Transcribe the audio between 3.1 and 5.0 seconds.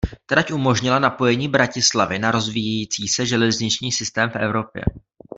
železniční systém v Evropě.